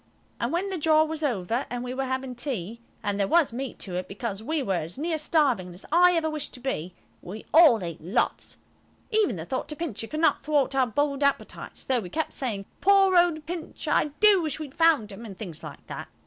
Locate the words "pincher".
9.77-10.07, 13.45-13.91